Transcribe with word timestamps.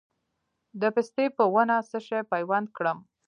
د 0.81 0.83
پستې 0.95 1.25
په 1.37 1.43
ونه 1.53 1.75
څه 1.89 1.97
شی 2.07 2.21
پیوند 2.31 2.67
کړم؟ 2.77 2.97